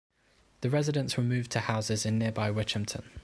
The 0.61 0.71
residents 0.71 1.15
were 1.15 1.21
moved 1.21 1.51
to 1.51 1.59
houses 1.59 2.07
in 2.07 2.17
nearby 2.17 2.49
Witchampton. 2.49 3.03